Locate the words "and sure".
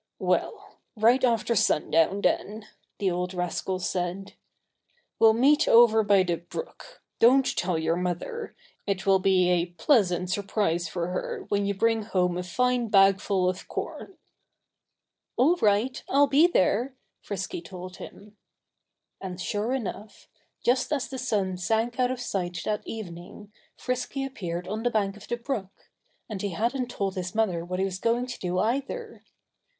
19.21-19.71